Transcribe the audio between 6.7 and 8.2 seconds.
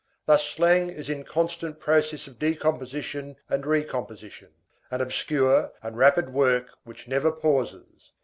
which never pauses.